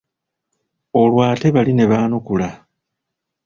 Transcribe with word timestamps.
Olwo 0.99 1.21
ate 1.31 1.47
bali 1.55 1.73
ne 1.75 1.85
baanukula. 1.91 2.49